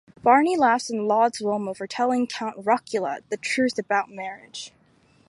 [0.23, 4.73] Barney laughs and lauds Wilma for telling Count Rockula "the truth about marriage".